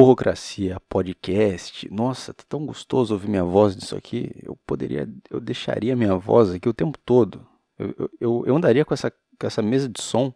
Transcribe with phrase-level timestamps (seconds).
[0.00, 1.86] Burocracia, podcast.
[1.92, 4.32] Nossa, tá tão gostoso ouvir minha voz nisso aqui.
[4.42, 7.46] Eu poderia, eu deixaria minha voz aqui o tempo todo.
[7.78, 10.32] Eu, eu, eu andaria com essa, com essa mesa de som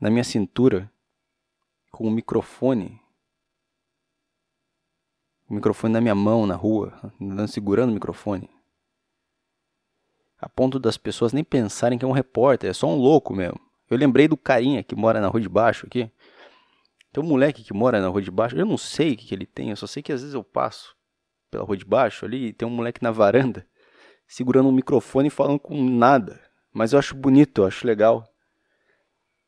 [0.00, 0.90] na minha cintura,
[1.92, 3.00] com o um microfone.
[5.48, 8.50] O microfone na minha mão, na rua, andando segurando o microfone.
[10.40, 13.60] A ponto das pessoas nem pensarem que é um repórter, é só um louco mesmo.
[13.88, 16.10] Eu lembrei do carinha que mora na rua de baixo aqui.
[17.16, 19.34] Tem um moleque que mora na rua de baixo, eu não sei o que, que
[19.34, 20.94] ele tem, eu só sei que às vezes eu passo
[21.50, 23.66] pela rua de baixo ali e tem um moleque na varanda
[24.28, 26.38] segurando um microfone e falando com nada.
[26.74, 28.30] Mas eu acho bonito, eu acho legal.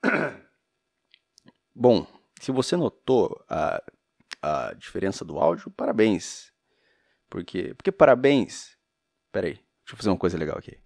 [1.77, 2.07] Bom,
[2.41, 3.83] se você notou a,
[4.41, 6.51] a diferença do áudio, parabéns.
[7.29, 8.79] Porque, porque parabéns.
[9.31, 10.81] Pera aí, deixa eu fazer uma coisa legal aqui.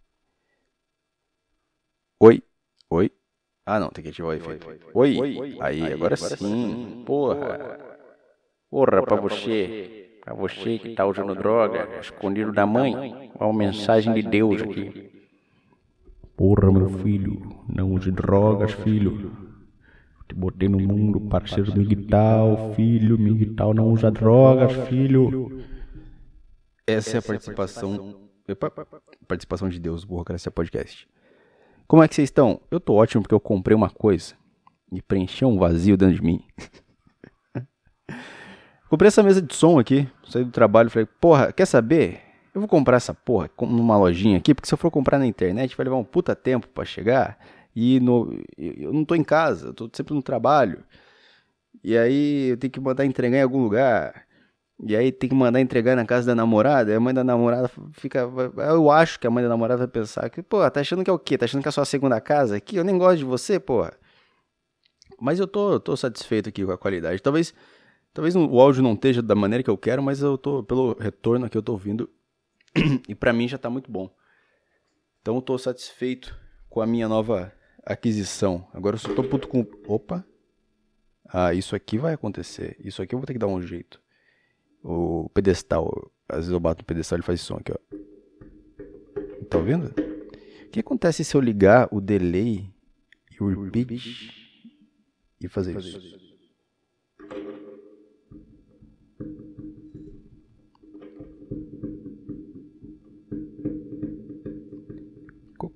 [2.18, 2.42] Oi,
[2.90, 3.08] oi,
[3.64, 4.66] ah, não, tem que ativar o efeito.
[4.92, 6.36] Oi, oi, aí, aí agora, agora sim.
[6.36, 7.02] sim.
[7.06, 7.78] Porra.
[8.70, 10.18] Porra, pra você.
[10.24, 13.30] Pra você que tá usando droga, escondido da mãe.
[13.38, 15.10] Uma mensagem de Deus aqui.
[16.36, 19.32] Porra, meu filho, não use drogas, filho.
[20.28, 23.18] Te botei no mundo, parceiro Miguel, filho.
[23.18, 25.62] Miguel não usa drogas, filho.
[26.86, 28.28] Essa é a participação.
[29.28, 31.06] Participação de Deus, Burocracia Podcast.
[31.92, 32.58] Como é que vocês estão?
[32.70, 34.32] Eu tô ótimo porque eu comprei uma coisa
[34.90, 36.42] e preencheu um vazio dentro de mim.
[38.88, 42.22] comprei essa mesa de som aqui, saí do trabalho e falei, porra, quer saber?
[42.54, 45.76] Eu vou comprar essa porra numa lojinha aqui, porque se eu for comprar na internet
[45.76, 47.38] vai levar um puta tempo para chegar
[47.76, 50.82] e no, eu não tô em casa, eu tô sempre no trabalho.
[51.84, 54.24] E aí eu tenho que mandar entregar em algum lugar.
[54.80, 57.70] E aí tem que mandar entregar na casa da namorada, e a mãe da namorada
[57.92, 58.28] fica.
[58.68, 61.12] Eu acho que a mãe da namorada vai pensar que, pô, tá achando que é
[61.12, 61.38] o quê?
[61.38, 62.76] Tá achando que é a sua segunda casa aqui?
[62.76, 63.92] Eu nem gosto de você, porra.
[65.20, 67.22] Mas eu tô, tô satisfeito aqui com a qualidade.
[67.22, 67.54] Talvez,
[68.12, 71.48] talvez o áudio não esteja da maneira que eu quero, mas eu tô, pelo retorno
[71.48, 72.10] que eu tô ouvindo,
[73.08, 74.10] e para mim já tá muito bom.
[75.20, 76.36] Então eu tô satisfeito
[76.68, 77.52] com a minha nova
[77.84, 78.66] aquisição.
[78.74, 79.64] Agora eu só tô puto com.
[79.86, 80.24] Opa!
[81.28, 82.76] Ah, isso aqui vai acontecer.
[82.80, 84.01] Isso aqui eu vou ter que dar um jeito
[84.82, 86.10] o pedestal.
[86.28, 87.78] Às vezes eu bato no pedestal e ele faz som aqui, ó.
[89.48, 89.88] Tá ouvindo?
[90.66, 92.70] O que acontece se eu ligar o delay
[93.30, 94.32] e o repeat
[95.40, 96.22] e fazer isso?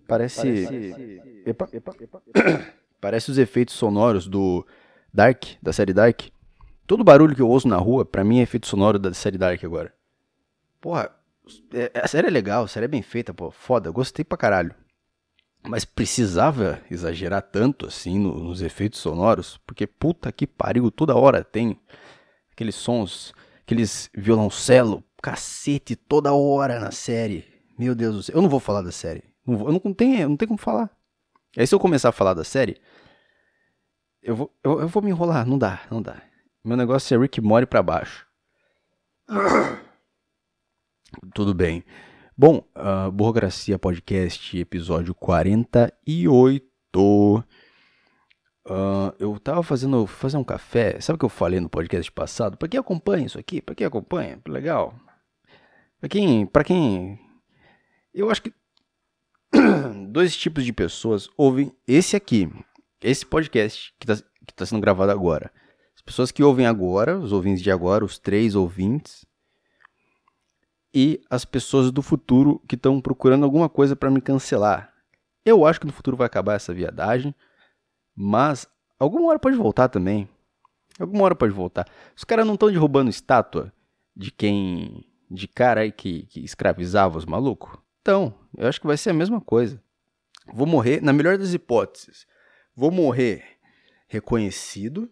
[0.07, 0.65] Parece.
[0.65, 1.23] Parece...
[1.45, 1.69] Epa.
[1.73, 1.95] Epa.
[2.01, 2.23] Epa.
[3.01, 4.67] Parece os efeitos sonoros do
[5.13, 6.23] Dark, da série Dark.
[6.87, 9.63] Todo barulho que eu ouço na rua, pra mim é efeito sonoro da série Dark
[9.65, 9.93] agora.
[10.81, 11.11] Porra,
[11.73, 14.75] é, a série é legal, a série é bem feita, pô, foda, gostei pra caralho.
[15.67, 21.43] Mas precisava exagerar tanto assim no, nos efeitos sonoros, porque puta que pariu, toda hora
[21.43, 21.81] tem
[22.53, 27.45] aqueles sons, aqueles violoncelo, cacete, toda hora na série.
[27.77, 29.25] Meu Deus do céu, eu não vou falar da série.
[29.45, 30.89] Não vou, eu não, tenho, não tem como falar.
[31.57, 32.81] Aí se eu começar a falar da série,
[34.23, 36.23] eu vou, eu, eu vou me enrolar, não dá, não dá.
[36.67, 38.27] Meu negócio é Rick Mori para baixo.
[41.33, 41.85] Tudo bem.
[42.37, 46.67] Bom, uh, Burocracia Podcast, episódio 48.
[46.99, 47.45] Uh,
[49.21, 51.01] eu tava fazendo fazer um café.
[51.01, 52.57] Sabe o que eu falei no podcast passado?
[52.57, 53.63] Para quem acompanha isso aqui?
[53.63, 54.41] Para quem acompanha?
[54.49, 54.93] Legal.
[56.01, 57.17] Para quem, para quem
[58.13, 58.53] eu acho que
[60.09, 62.53] dois tipos de pessoas ouvem esse aqui,
[63.01, 65.53] esse podcast que está tá sendo gravado agora
[66.07, 69.27] pessoas que ouvem agora, os ouvintes de agora, os três ouvintes,
[70.95, 74.95] e as pessoas do futuro que estão procurando alguma coisa para me cancelar.
[75.45, 77.35] Eu acho que no futuro vai acabar essa viadagem,
[78.15, 78.67] mas
[78.99, 80.29] alguma hora pode voltar também.
[80.99, 81.87] Alguma hora pode voltar.
[82.17, 83.73] Os caras não estão derrubando estátua
[84.15, 85.05] de quem.
[85.31, 87.79] de cara aí que, que escravizava os malucos?
[88.01, 89.83] Então, eu acho que vai ser a mesma coisa.
[90.55, 92.27] Vou morrer, na melhor das hipóteses,
[92.75, 93.45] vou morrer
[94.09, 95.11] reconhecido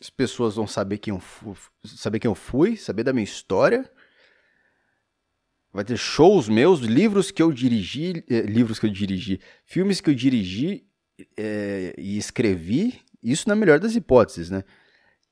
[0.00, 3.90] as pessoas vão saber quem eu fui, saber quem eu fui, saber da minha história.
[5.72, 10.08] Vai ter shows meus, livros que eu dirigi, eh, livros que eu dirigi, filmes que
[10.08, 10.86] eu dirigi
[11.36, 13.00] eh, e escrevi.
[13.22, 14.64] Isso na melhor das hipóteses, né?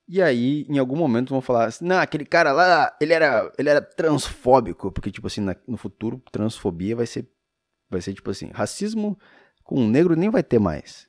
[0.06, 3.70] E aí, em algum momento, vão falar assim, não, aquele cara lá, ele era, ele
[3.70, 7.26] era transfóbico, porque, tipo assim, na, no futuro, transfobia vai ser,
[7.88, 9.18] vai ser, tipo assim, racismo
[9.62, 11.08] com um negro nem vai ter mais.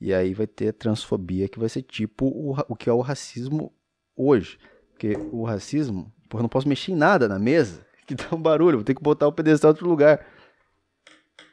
[0.00, 3.72] E aí vai ter transfobia, que vai ser tipo o, o que é o racismo
[4.16, 4.58] hoje.
[4.90, 8.78] Porque o racismo, porra, não posso mexer em nada na mesa, que dá um barulho,
[8.78, 10.26] vou ter que botar o pedestal em outro lugar.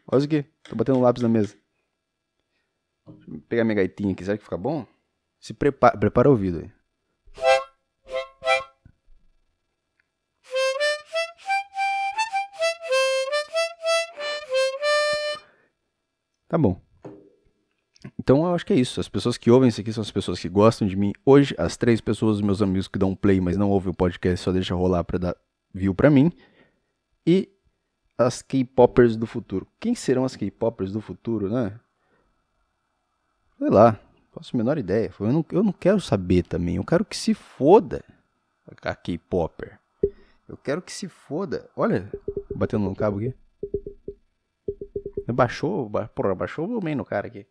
[0.07, 1.55] Olha isso aqui, tô batendo um lápis na mesa.
[3.07, 4.85] Deixa eu pegar minha gaitinha aqui, será que fica bom?
[5.39, 6.71] Se prepara, prepara o ouvido aí.
[16.47, 16.81] Tá bom.
[18.19, 18.99] Então eu acho que é isso.
[18.99, 21.13] As pessoas que ouvem isso aqui são as pessoas que gostam de mim.
[21.25, 24.51] Hoje, as três pessoas, meus amigos que dão play, mas não ouvem o podcast, só
[24.51, 25.35] deixa rolar pra dar
[25.73, 26.31] view pra mim.
[27.25, 27.49] E
[28.17, 29.67] as K-popers do futuro.
[29.79, 31.79] Quem serão as K-popers do futuro, né?
[33.57, 33.99] Sei lá,
[34.31, 35.11] faço a menor ideia.
[35.19, 36.77] Eu não, eu não quero saber também.
[36.77, 38.03] Eu quero que se foda
[38.65, 39.79] a K-popper.
[40.47, 41.69] Eu quero que se foda.
[41.75, 42.11] Olha,
[42.55, 43.33] batendo no cabo aqui.
[45.31, 47.45] Baixou, ba porra, baixou o volume no cara aqui.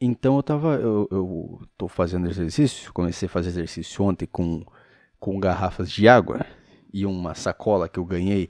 [0.00, 0.74] Então eu tava.
[0.76, 2.92] Eu, eu tô fazendo exercício.
[2.92, 4.64] Comecei a fazer exercício ontem com,
[5.18, 6.44] com garrafas de água
[6.92, 8.48] e uma sacola que eu ganhei.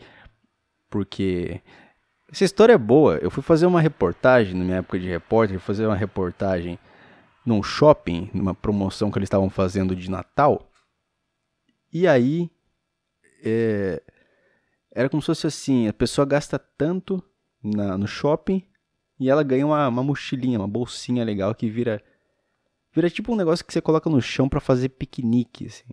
[0.91, 1.63] Porque
[2.31, 3.17] essa história é boa.
[3.17, 6.79] Eu fui fazer uma reportagem na minha época de repórter, fazer uma reportagem
[7.45, 10.71] num shopping, numa promoção que eles estavam fazendo de Natal.
[11.91, 12.51] E aí,
[13.43, 14.03] é,
[14.93, 17.23] era como se fosse assim: a pessoa gasta tanto
[17.63, 18.63] na, no shopping
[19.19, 22.03] e ela ganha uma, uma mochilinha, uma bolsinha legal que vira.
[22.93, 25.85] Vira tipo um negócio que você coloca no chão para fazer piquenique, assim.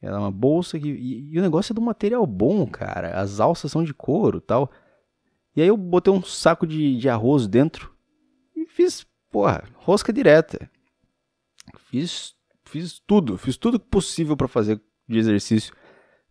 [0.00, 3.18] Ela é uma bolsa que, e, e, o negócio é do material bom, cara.
[3.18, 4.70] As alças são de couro tal.
[5.56, 7.94] E aí eu botei um saco de, de arroz dentro
[8.54, 10.70] e fiz, porra, rosca direta.
[11.78, 12.34] Fiz,
[12.64, 15.74] fiz tudo, fiz tudo possível para fazer de exercício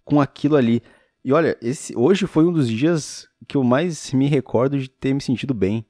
[0.04, 0.82] com aquilo ali.
[1.24, 5.14] E olha, esse hoje foi um dos dias que eu mais me recordo de ter
[5.14, 5.86] me sentido bem,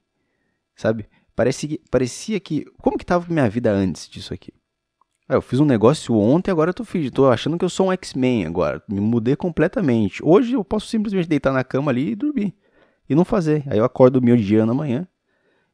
[0.74, 1.08] sabe?
[1.34, 4.52] Parece que, parecia que como que tava minha vida antes disso aqui?
[5.28, 7.92] Ah, eu fiz um negócio ontem, agora eu tô, tô achando que eu sou um
[7.92, 8.82] X-Men agora.
[8.88, 10.22] Me mudei completamente.
[10.22, 12.54] Hoje eu posso simplesmente deitar na cama ali e dormir.
[13.08, 13.64] E não fazer.
[13.66, 15.08] Aí eu acordo meu dia na manhã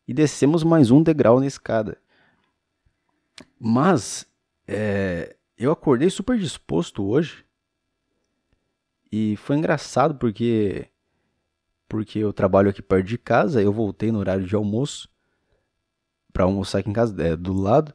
[0.06, 1.98] e descemos mais um degrau na escada.
[3.58, 4.26] Mas
[4.66, 7.44] é, eu acordei super disposto hoje.
[9.12, 10.88] E foi engraçado porque
[11.90, 15.08] porque eu trabalho aqui perto de casa, eu voltei no horário de almoço
[16.32, 17.92] para almoçar aqui em casa, é, do lado.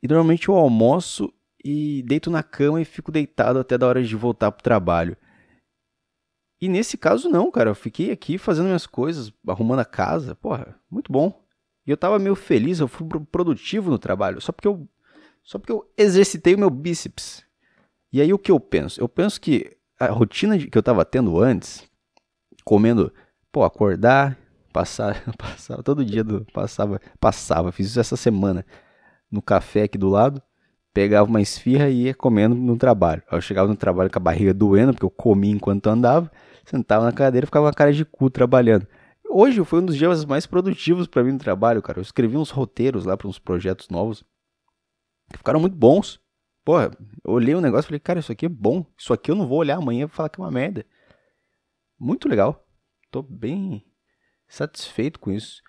[0.00, 4.14] E normalmente eu almoço e deito na cama e fico deitado até da hora de
[4.14, 5.16] voltar pro trabalho.
[6.60, 10.80] E nesse caso não, cara, eu fiquei aqui fazendo minhas coisas, arrumando a casa, porra,
[10.88, 11.44] muito bom.
[11.84, 14.88] E eu tava meio feliz, eu fui produtivo no trabalho, só porque eu
[15.42, 17.44] só porque eu exercitei o meu bíceps.
[18.12, 19.00] E aí o que eu penso?
[19.00, 21.87] Eu penso que a rotina que eu tava tendo antes,
[22.68, 23.10] comendo,
[23.50, 24.36] pô, acordar,
[24.74, 28.62] passar, passava todo dia do, passava, passava, fiz isso essa semana
[29.30, 30.42] no café aqui do lado,
[30.92, 33.22] pegava uma esfirra e ia comendo no trabalho.
[33.32, 36.30] Eu chegava no trabalho com a barriga doendo, porque eu comia enquanto andava,
[36.66, 38.86] sentava na cadeira e ficava com a cara de cu trabalhando.
[39.30, 41.98] Hoje foi um dos dias mais produtivos para mim no trabalho, cara.
[41.98, 44.22] Eu escrevi uns roteiros lá para uns projetos novos
[45.30, 46.20] que ficaram muito bons.
[46.66, 46.90] Porra,
[47.24, 48.84] eu olhei o um negócio e falei, cara, isso aqui é bom.
[48.98, 50.84] Isso aqui eu não vou olhar amanhã e falar que é uma merda.
[51.98, 52.66] Muito legal.
[53.10, 53.84] Tô bem
[54.46, 55.62] satisfeito com isso.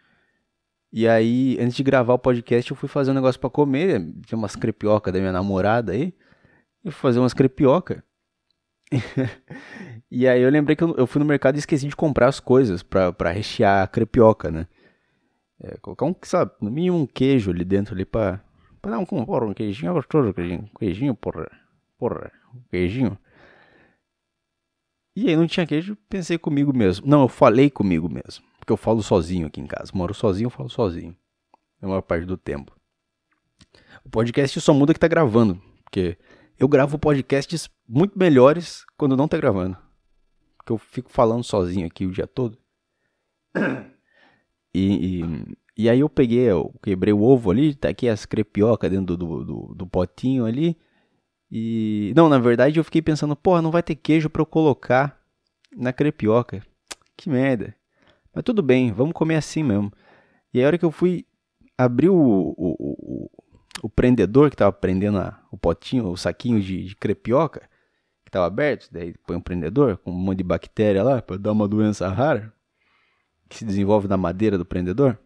[0.92, 4.00] E aí, antes de gravar o podcast, eu fui fazer um negócio para comer.
[4.26, 6.14] Tinha umas crepioca da minha namorada aí.
[6.84, 8.04] Eu fui fazer umas crepioca.
[10.10, 12.82] e aí eu lembrei que eu, fui no mercado e esqueci de comprar as coisas
[12.82, 14.68] para rechear a crepioca, né?
[15.62, 18.42] É, colocar um, sabe, no mínimo um queijo ali dentro ali pra,
[18.82, 21.52] pra dar um, porra, um queijinho gostoso, queijinho, queijinho, porra,
[21.98, 22.32] porra,
[22.72, 23.18] queijinho.
[25.16, 27.08] E aí não tinha queijo, pensei comigo mesmo.
[27.08, 29.92] Não, eu falei comigo mesmo, porque eu falo sozinho aqui em casa.
[29.94, 31.16] Moro sozinho, eu falo sozinho.
[31.82, 32.76] A maior parte do tempo.
[34.04, 36.18] O podcast só muda que tá gravando, porque
[36.58, 39.78] eu gravo podcasts muito melhores quando não tá gravando.
[40.58, 42.58] Porque eu fico falando sozinho aqui o dia todo.
[44.72, 48.88] E, e, e aí eu peguei, eu quebrei o ovo ali, tá aqui as crepioca
[48.88, 50.78] dentro do, do, do, potinho ali.
[51.52, 52.14] E.
[52.16, 55.20] Não, na verdade eu fiquei pensando, porra, não vai ter queijo para eu colocar
[55.76, 56.62] na crepioca.
[57.18, 57.76] Que merda.
[58.34, 59.92] Mas tudo bem, vamos comer assim mesmo.
[60.54, 61.26] E a hora que eu fui
[61.78, 63.32] abrir o, o, o,
[63.84, 67.70] o prendedor que tava prendendo a, o potinho, o saquinho de, de crepioca,
[68.26, 71.52] que tava aberto, daí põe um prendedor com um monte de bactéria lá para dar
[71.52, 72.54] uma doença rara
[73.50, 75.18] que se desenvolve na madeira do prendedor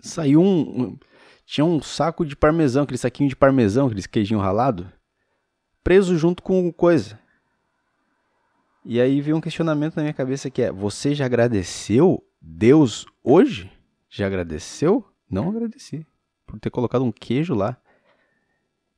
[0.00, 0.98] saiu um, um,
[1.46, 4.92] Tinha um saco de parmesão, aquele saquinho de parmesão, aquele queijinho ralado,
[5.82, 7.18] preso junto com coisa.
[8.84, 13.72] E aí veio um questionamento na minha cabeça que é: você já agradeceu Deus hoje?
[14.10, 15.04] Já agradeceu?
[15.30, 16.04] Não agradeci
[16.44, 17.76] por ter colocado um queijo lá.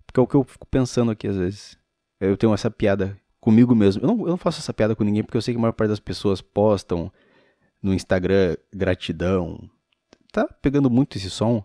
[0.07, 1.79] Porque é o que eu fico pensando aqui às vezes.
[2.19, 4.03] Eu tenho essa piada comigo mesmo.
[4.03, 5.73] Eu não, eu não faço essa piada com ninguém porque eu sei que a maior
[5.73, 7.13] parte das pessoas postam
[7.83, 9.71] no Instagram gratidão,
[10.33, 11.65] Tá pegando muito esse som?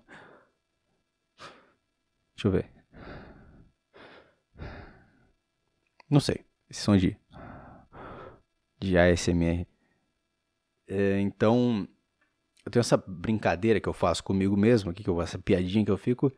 [2.43, 2.65] Deixa eu ver.
[6.09, 6.43] Não sei.
[6.69, 7.15] Esse som de.
[8.79, 9.65] de ASMR.
[10.85, 11.87] É, então,
[12.65, 15.91] eu tenho essa brincadeira que eu faço comigo mesmo, aqui, que eu, essa piadinha que
[15.91, 16.31] eu fico.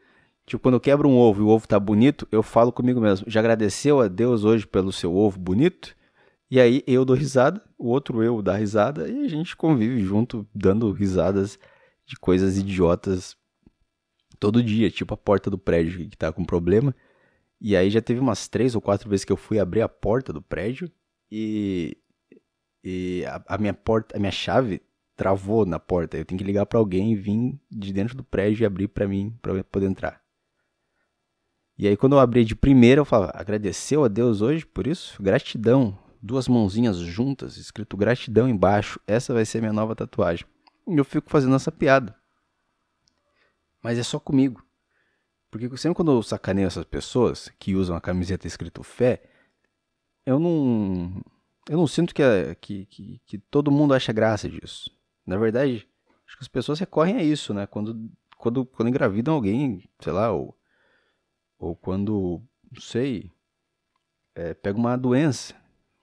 [0.45, 3.27] Tipo, quando eu quebro um ovo e o ovo tá bonito, eu falo comigo mesmo.
[3.27, 5.95] Já agradeceu a Deus hoje pelo seu ovo bonito?
[6.51, 10.47] E aí eu dou risada, o outro eu dá risada e a gente convive junto,
[10.53, 11.57] dando risadas
[12.05, 13.35] de coisas idiotas
[14.35, 16.95] todo dia, tipo a porta do prédio que tá com problema.
[17.59, 20.33] E aí já teve umas três ou quatro vezes que eu fui abrir a porta
[20.33, 20.91] do prédio
[21.31, 21.97] e,
[22.83, 24.81] e a, a minha porta, a minha chave
[25.15, 26.17] travou na porta.
[26.17, 29.07] Eu tenho que ligar para alguém e vir de dentro do prédio e abrir para
[29.07, 30.21] mim para poder entrar.
[31.77, 35.21] E aí quando eu abri de primeira eu falava, agradeceu a Deus hoje por isso?
[35.21, 35.97] Gratidão.
[36.21, 38.99] Duas mãozinhas juntas, escrito gratidão embaixo.
[39.05, 40.45] Essa vai ser minha nova tatuagem.
[40.87, 42.15] E eu fico fazendo essa piada.
[43.85, 44.65] Mas é só comigo.
[45.51, 49.21] Porque sempre quando eu sacaneio essas pessoas que usam a camiseta escrito fé,
[50.25, 51.23] eu não.
[51.69, 52.23] Eu não sinto que,
[52.59, 54.89] que, que, que todo mundo acha graça disso.
[55.23, 55.87] Na verdade,
[56.25, 57.67] acho que as pessoas recorrem a isso, né?
[57.67, 60.57] Quando, quando, quando engravidam alguém, sei lá, ou,
[61.59, 63.31] ou quando, não sei,
[64.33, 65.53] é, pega uma doença.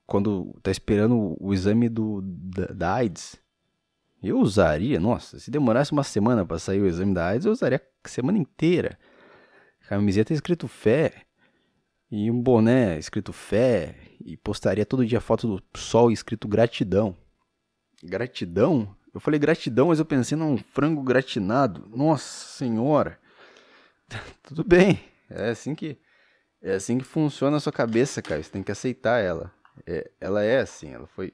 [0.07, 3.42] Quando tá esperando o exame do, da, da AIDS.
[4.23, 7.83] Eu usaria, nossa, se demorasse uma semana para sair o exame da AIDS, eu usaria
[8.05, 8.97] a semana inteira.
[9.88, 11.26] Camiseta escrito fé.
[12.09, 13.97] E um boné escrito fé.
[14.25, 17.17] E postaria todo dia foto do sol escrito gratidão.
[18.00, 18.95] Gratidão?
[19.12, 21.88] Eu falei gratidão, mas eu pensei num frango gratinado.
[21.88, 23.19] Nossa senhora.
[24.45, 25.00] Tudo bem.
[25.29, 25.99] É assim que
[26.62, 28.41] é assim que funciona a sua cabeça, cara.
[28.41, 29.52] Você tem que aceitar ela.
[29.85, 31.33] É, ela é assim, ela foi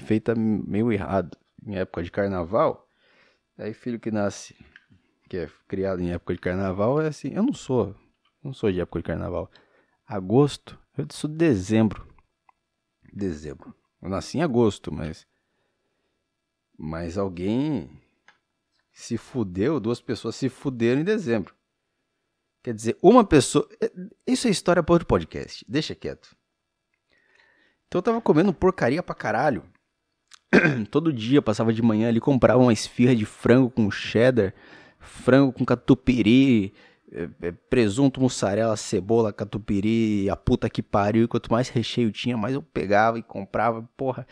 [0.00, 2.88] feita meio errado em época de carnaval.
[3.58, 4.56] Aí filho que nasce,
[5.28, 7.32] que é criado em época de carnaval, é assim.
[7.34, 7.94] Eu não sou,
[8.42, 9.50] não sou de época de carnaval.
[10.06, 12.06] Agosto, eu sou de dezembro.
[13.12, 13.74] Dezembro.
[14.00, 15.26] Eu nasci em agosto, mas
[16.78, 17.90] mas alguém
[18.92, 21.54] se fudeu, duas pessoas se fuderam em dezembro.
[22.62, 23.68] Quer dizer, uma pessoa.
[23.80, 23.90] É,
[24.26, 25.64] isso é história para outro podcast.
[25.68, 26.36] Deixa quieto.
[27.86, 29.64] Então eu tava comendo porcaria pra caralho.
[30.90, 34.54] Todo dia passava de manhã ali, comprava uma esfirra de frango com cheddar,
[34.98, 36.72] frango com catupiry,
[37.12, 41.24] é, é, presunto, mussarela, cebola, catupiry, a puta que pariu.
[41.24, 43.82] E quanto mais recheio tinha, mais eu pegava e comprava.
[43.96, 44.26] Porra,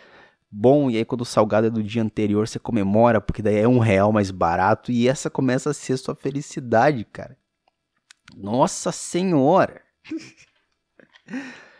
[0.51, 0.91] bom.
[0.91, 3.79] E aí, quando o salgado é do dia anterior, você comemora, porque daí é um
[3.79, 4.91] real mais barato.
[4.91, 7.37] E essa começa a ser sua felicidade, cara.
[8.37, 9.83] Nossa Senhora!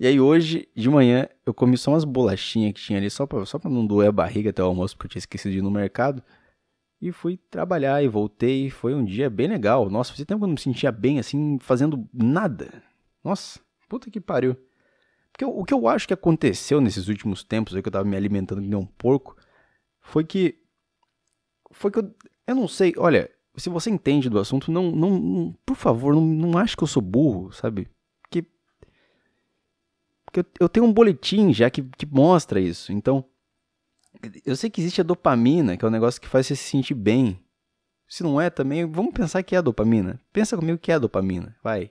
[0.00, 3.44] e aí, hoje de manhã, eu comi só umas bolachinhas que tinha ali, só pra,
[3.44, 5.62] só pra não doer a barriga até o almoço, porque eu tinha esquecido de ir
[5.62, 6.22] no mercado.
[7.00, 8.70] E fui trabalhar e voltei.
[8.70, 9.88] Foi um dia bem legal.
[9.88, 12.82] Nossa, fazia tempo que eu não me sentia bem assim, fazendo nada.
[13.22, 14.56] Nossa, puta que pariu.
[15.32, 18.16] Porque o que eu acho que aconteceu nesses últimos tempos aí que eu tava me
[18.16, 19.36] alimentando que nem um porco
[20.00, 20.60] foi que.
[21.70, 22.14] Foi que eu.
[22.46, 24.90] Eu não sei, olha, se você entende do assunto, não.
[24.90, 27.88] não, não por favor, não, não ache que eu sou burro, sabe?
[30.30, 30.44] Porque.
[30.60, 32.92] Eu, tenho um boletim já que, que mostra isso.
[32.92, 33.24] Então.
[34.44, 36.94] Eu sei que existe a dopamina, que é um negócio que faz você se sentir
[36.94, 37.40] bem.
[38.08, 40.20] Se não é também, vamos pensar que é a dopamina.
[40.32, 41.90] Pensa comigo que é a dopamina, vai.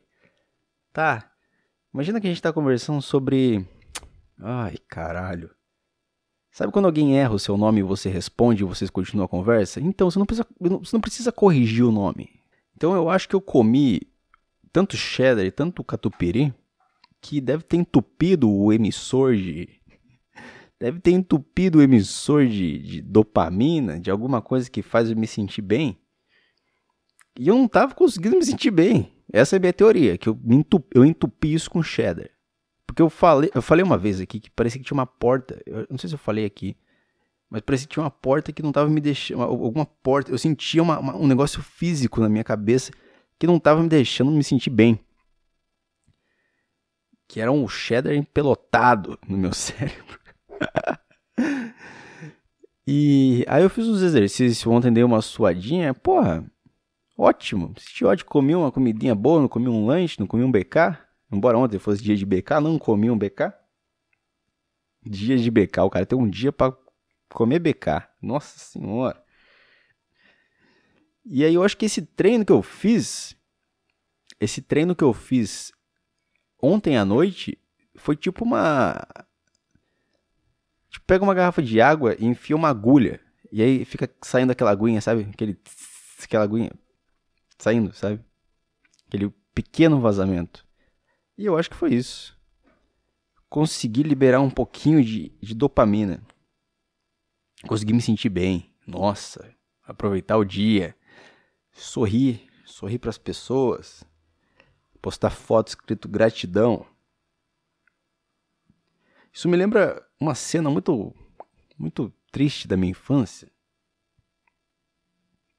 [0.92, 1.32] Tá,
[1.98, 3.66] Imagina que a gente tá conversando sobre.
[4.40, 5.50] Ai, caralho.
[6.52, 9.80] Sabe quando alguém erra o seu nome e você responde e vocês continuam a conversa?
[9.80, 12.30] Então, você não precisa, você não precisa corrigir o nome.
[12.76, 14.02] Então eu acho que eu comi
[14.72, 16.54] tanto cheddar e tanto catupiry
[17.22, 19.70] que deve ter entupido o emissor de.
[20.80, 25.26] Deve ter entupido o emissor de, de dopamina, de alguma coisa que faz eu me
[25.26, 25.98] sentir bem.
[27.40, 29.12] E eu não tava conseguindo me sentir bem.
[29.32, 32.30] Essa é a minha teoria, que eu, entupi, eu entupi isso com cheddar.
[32.86, 35.62] Porque eu falei, eu falei uma vez aqui que parecia que tinha uma porta.
[35.66, 36.78] Eu não sei se eu falei aqui.
[37.50, 39.44] Mas parecia que tinha uma porta que não tava me deixando.
[39.44, 40.32] Alguma porta.
[40.32, 42.92] Eu sentia uma, uma, um negócio físico na minha cabeça
[43.38, 45.00] que não tava me deixando me sentir bem.
[47.28, 50.20] Que era um cheddar empelotado no meu cérebro.
[52.88, 55.94] e aí eu fiz uns exercícios ontem, dei uma suadinha.
[55.94, 56.46] Porra,
[57.18, 57.74] Ótimo.
[57.80, 58.30] Senti ótimo.
[58.30, 60.98] Comi uma comidinha boa, não comi um lanche, não comi um BK.
[61.32, 63.52] Embora ontem fosse dia de BK, não comi um BK.
[65.04, 65.80] Dia de BK.
[65.80, 66.78] O cara tem um dia para
[67.30, 68.08] comer BK.
[68.22, 69.22] Nossa senhora.
[71.26, 73.36] E aí eu acho que esse treino que eu fiz,
[74.40, 75.74] esse treino que eu fiz
[76.62, 77.58] ontem à noite,
[77.96, 79.06] foi tipo uma.
[80.90, 83.20] Tipo, pega uma garrafa de água e enfia uma agulha.
[83.52, 85.28] E aí fica saindo aquela aguinha, sabe?
[85.32, 85.60] Aquele.
[86.24, 86.72] Aquela aguinha
[87.58, 88.24] saindo, sabe?
[89.08, 90.66] Aquele pequeno vazamento.
[91.38, 92.38] E eu acho que foi isso.
[93.50, 96.22] Consegui liberar um pouquinho de, de dopamina.
[97.68, 98.74] Consegui me sentir bem.
[98.86, 100.96] Nossa, aproveitar o dia.
[101.72, 104.04] Sorrir, sorrir para as pessoas.
[105.02, 106.86] Postar foto escrito gratidão.
[109.32, 111.14] Isso me lembra uma cena muito
[111.78, 113.52] muito triste da minha infância.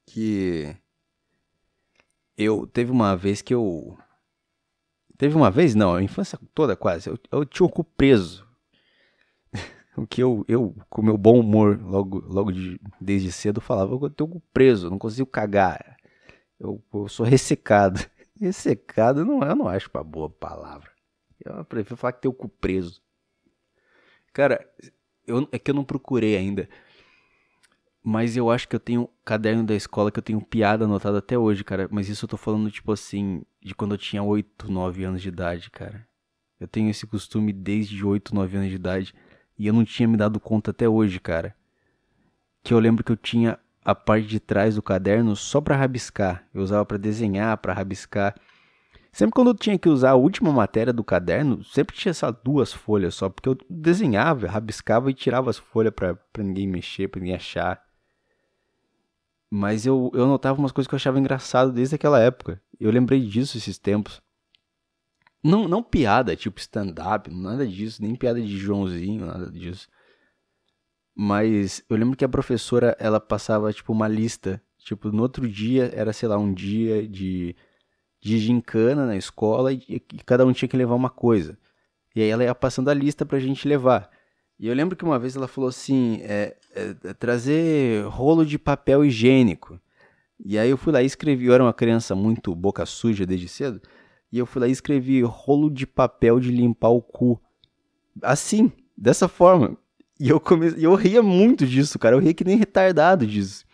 [0.06, 0.76] Que
[2.36, 3.98] eu teve uma vez que eu
[5.16, 8.46] teve uma vez não, a infância toda quase, eu, eu tinha o cu preso.
[9.96, 14.10] o que eu, eu com meu bom humor logo logo de, desde cedo falava, eu
[14.10, 15.96] tenho o cu preso, não consigo cagar.
[16.58, 18.00] Eu, eu sou ressecado.
[18.40, 20.90] Ressecado não, eu não acho uma boa palavra.
[21.44, 23.02] Eu prefiro falar que tem o cu preso.
[24.32, 24.64] Cara,
[25.26, 26.68] eu, é que eu não procurei ainda.
[28.02, 31.36] Mas eu acho que eu tenho caderno da escola que eu tenho piada anotada até
[31.36, 31.88] hoje, cara.
[31.90, 35.28] Mas isso eu tô falando, tipo assim, de quando eu tinha 8, 9 anos de
[35.28, 36.06] idade, cara.
[36.58, 39.14] Eu tenho esse costume desde 8, 9 anos de idade.
[39.58, 41.54] E eu não tinha me dado conta até hoje, cara.
[42.62, 46.46] Que eu lembro que eu tinha a parte de trás do caderno só para rabiscar.
[46.52, 48.34] Eu usava para desenhar, para rabiscar.
[49.12, 52.72] Sempre quando eu tinha que usar a última matéria do caderno, sempre tinha essas duas
[52.72, 57.34] folhas só, porque eu desenhava, rabiscava e tirava as folhas para ninguém mexer, para ninguém
[57.34, 57.82] achar.
[59.50, 62.60] Mas eu, eu notava umas coisas que eu achava engraçado desde aquela época.
[62.78, 64.20] Eu lembrei disso esses tempos.
[65.42, 69.88] Não, não piada, tipo stand-up, nada disso, nem piada de Joãozinho, nada disso.
[71.20, 74.62] Mas eu lembro que a professora, ela passava, tipo, uma lista.
[74.78, 77.56] Tipo, no outro dia, era, sei lá, um dia de,
[78.20, 81.58] de gincana na escola e, e cada um tinha que levar uma coisa.
[82.14, 84.08] E aí ela ia passando a lista pra gente levar.
[84.60, 88.56] E eu lembro que uma vez ela falou assim, é, é, é, trazer rolo de
[88.56, 89.80] papel higiênico.
[90.38, 93.48] E aí eu fui lá e escrevi, eu era uma criança muito boca suja desde
[93.48, 93.82] cedo,
[94.30, 97.40] e eu fui lá e escrevi rolo de papel de limpar o cu.
[98.22, 99.76] Assim, dessa forma.
[100.18, 100.42] E eu,
[100.78, 102.16] eu ria muito disso, cara.
[102.16, 103.64] Eu ria que nem retardado disso.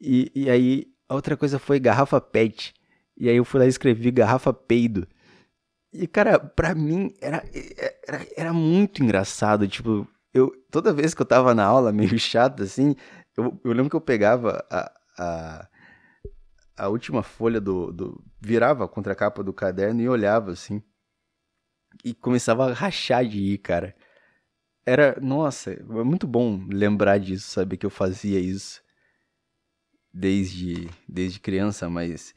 [0.00, 2.74] E, e aí, a outra coisa foi garrafa pet.
[3.16, 5.06] E aí eu fui lá e escrevi garrafa peido.
[5.92, 7.44] E, cara, pra mim era,
[8.06, 9.68] era, era muito engraçado.
[9.68, 12.96] Tipo, eu, toda vez que eu tava na aula, meio chato assim,
[13.36, 15.68] eu, eu lembro que eu pegava a, a,
[16.76, 18.24] a última folha do, do.
[18.40, 20.82] virava a contracapa do caderno e olhava assim.
[22.04, 23.94] E começava a rachar de ir, cara.
[24.84, 28.82] Era, nossa, é muito bom lembrar disso, saber que eu fazia isso
[30.12, 32.34] desde, desde criança, mas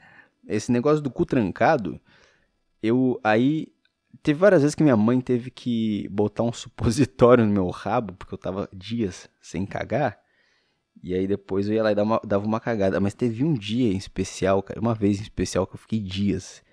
[0.47, 1.99] esse negócio do cu trancado,
[2.81, 3.73] eu aí
[4.21, 8.33] teve várias vezes que minha mãe teve que botar um supositório no meu rabo, porque
[8.33, 10.19] eu tava dias sem cagar.
[11.03, 12.99] E aí depois eu ia lá e dava uma, dava uma cagada.
[12.99, 16.63] Mas teve um dia em especial, cara, uma vez em especial que eu fiquei dias.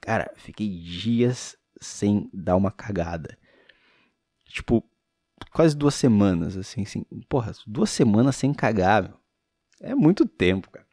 [0.00, 3.36] Cara, fiquei dias sem dar uma cagada.
[4.46, 4.82] Tipo,
[5.52, 7.04] quase duas semanas, assim, assim.
[7.28, 9.20] Porra, duas semanas sem cagar, meu.
[9.80, 10.86] É muito tempo, cara.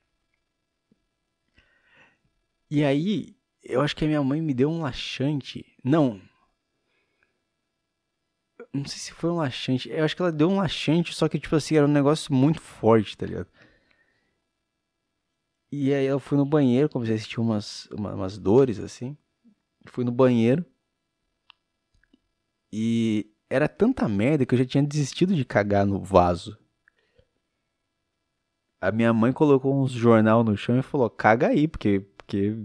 [2.70, 5.66] E aí, eu acho que a minha mãe me deu um laxante.
[5.84, 6.22] Não.
[8.74, 9.90] Não sei se foi um laxante.
[9.90, 12.62] Eu acho que ela deu um laxante, só que, tipo assim, era um negócio muito
[12.62, 13.48] forte, tá ligado?
[15.72, 19.16] E aí eu fui no banheiro, comecei a sentir umas, umas, umas dores, assim.
[19.88, 20.66] Fui no banheiro.
[22.72, 26.58] E era tanta merda que eu já tinha desistido de cagar no vaso.
[28.80, 32.02] A minha mãe colocou uns jornal no chão e falou: caga aí, porque.
[32.18, 32.58] porque.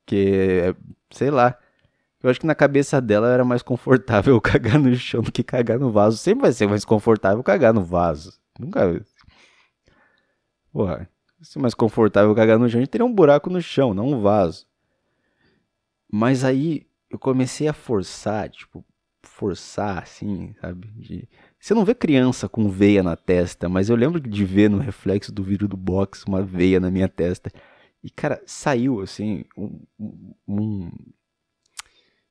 [0.00, 0.74] porque.
[1.10, 1.56] sei lá.
[2.22, 5.78] Eu acho que na cabeça dela era mais confortável cagar no chão do que cagar
[5.78, 6.16] no vaso.
[6.16, 8.40] Sempre vai ser mais confortável cagar no vaso.
[8.58, 9.04] Nunca.
[10.72, 11.08] Porra,
[11.40, 14.20] se mais confortável cagar no chão, a gente teria um buraco no chão, não um
[14.22, 14.66] vaso.
[16.10, 18.84] Mas aí eu comecei a forçar, tipo,
[19.32, 20.88] forçar, assim, sabe?
[20.88, 21.28] De...
[21.58, 25.32] Você não vê criança com veia na testa, mas eu lembro de ver no reflexo
[25.32, 27.50] do vidro do box uma veia na minha testa.
[28.02, 29.80] E, cara, saiu, assim, um,
[30.46, 30.90] um...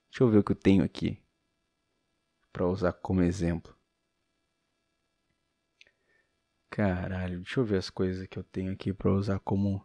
[0.10, 1.18] Deixa eu ver o que eu tenho aqui.
[2.54, 3.76] Pra usar como exemplo.
[6.70, 9.84] Caralho, deixa eu ver as coisas que eu tenho aqui pra usar como...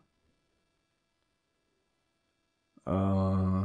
[2.86, 3.55] Uh...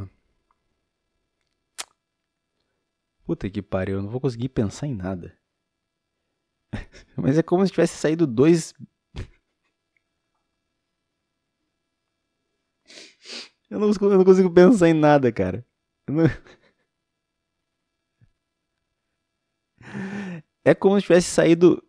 [3.31, 5.33] Puta que pariu, eu não vou conseguir pensar em nada.
[7.15, 8.73] Mas é como se tivesse saído dois.
[13.69, 15.65] Eu não, eu não consigo pensar em nada, cara.
[16.09, 16.25] Não...
[20.65, 21.81] É como se tivesse saído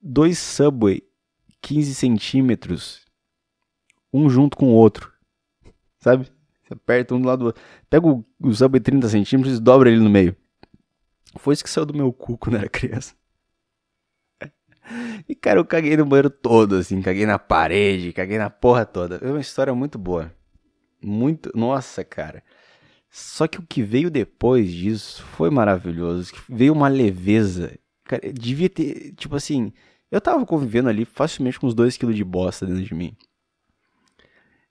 [0.00, 1.08] dois Subway
[1.62, 3.06] 15 centímetros,
[4.12, 5.14] um junto com o outro.
[6.00, 6.33] Sabe?
[6.74, 7.62] Aperta um do lado do outro.
[7.88, 10.36] Pega o, o Subway 30 centímetros e dobra ele no meio.
[11.36, 13.14] Foi isso que saiu do meu cu quando era criança.
[15.26, 17.00] E, cara, eu caguei no banheiro todo, assim.
[17.00, 19.16] Caguei na parede, caguei na porra toda.
[19.22, 20.30] É uma história muito boa.
[21.02, 21.50] Muito.
[21.54, 22.42] Nossa, cara.
[23.08, 26.34] Só que o que veio depois disso foi maravilhoso.
[26.46, 27.72] Veio uma leveza.
[28.04, 29.14] Cara, devia ter.
[29.14, 29.72] Tipo assim.
[30.10, 33.16] Eu tava convivendo ali facilmente com uns 2kg de bosta dentro de mim.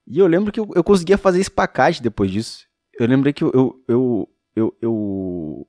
[0.06, 2.68] E eu lembro que eu, eu conseguia fazer espacate depois disso.
[3.00, 5.68] Eu lembrei que eu, eu, eu, eu, eu,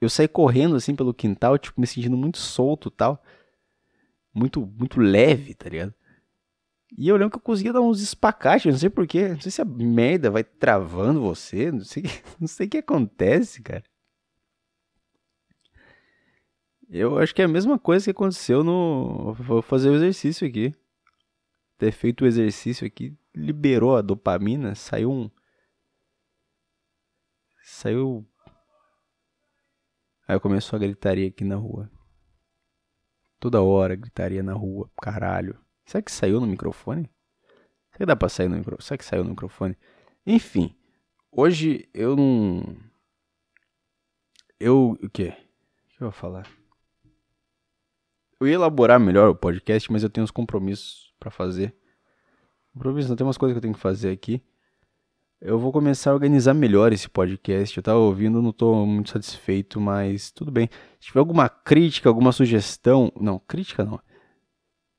[0.00, 3.22] eu saí correndo assim pelo quintal, tipo, me sentindo muito solto tal.
[4.34, 5.94] Muito, muito leve, tá ligado?
[6.96, 9.28] E eu lembro que eu conseguia dar uns espacates, não sei porquê.
[9.28, 12.02] Não sei se a merda vai travando você, não sei,
[12.40, 13.84] não sei o que acontece, cara.
[16.90, 19.32] Eu acho que é a mesma coisa que aconteceu no.
[19.34, 20.74] Vou fazer o exercício aqui.
[21.78, 25.30] Ter feito o exercício aqui liberou a dopamina, saiu um.
[27.62, 28.26] Saiu.
[30.26, 31.90] Aí começou a gritaria aqui na rua.
[33.38, 35.58] Toda hora gritaria na rua, caralho.
[35.84, 37.10] Será que saiu no microfone?
[37.90, 38.86] Será que dá pra sair no microfone?
[38.86, 39.76] Será que saiu no microfone?
[40.26, 40.74] Enfim,
[41.30, 42.76] hoje eu não.
[44.58, 44.96] Eu.
[45.02, 45.30] O quê?
[45.30, 46.48] O que eu vou falar?
[48.40, 51.76] Eu ia elaborar melhor o podcast, mas eu tenho uns compromissos para fazer.
[52.74, 54.42] Não tem umas coisas que eu tenho que fazer aqui.
[55.40, 57.76] Eu vou começar a organizar melhor esse podcast.
[57.76, 60.70] Eu tava ouvindo, não tô muito satisfeito, mas tudo bem.
[61.00, 63.12] Se tiver alguma crítica, alguma sugestão.
[63.20, 64.00] Não, crítica não.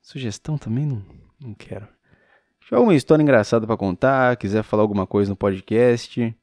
[0.02, 1.02] Sugestão também não,
[1.40, 1.88] não quero.
[2.60, 6.36] Se tiver alguma história engraçada para contar, quiser falar alguma coisa no podcast.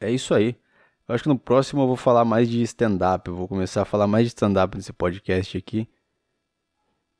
[0.00, 0.56] É isso aí.
[1.06, 3.28] Eu acho que no próximo eu vou falar mais de stand-up.
[3.28, 5.88] Eu vou começar a falar mais de stand-up nesse podcast aqui.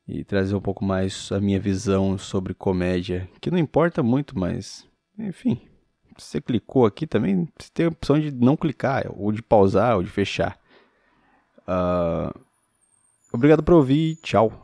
[0.07, 3.29] E trazer um pouco mais a minha visão sobre comédia.
[3.41, 4.87] Que não importa muito, mas.
[5.17, 5.59] Enfim.
[6.17, 10.03] Você clicou aqui também, você tem a opção de não clicar, ou de pausar, ou
[10.03, 10.57] de fechar.
[11.67, 12.33] Uh...
[13.33, 14.15] Obrigado por ouvir.
[14.17, 14.61] Tchau.